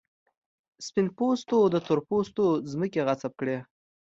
[0.85, 3.57] سپین پوستو د تور پوستو ځمکې غصب کړې.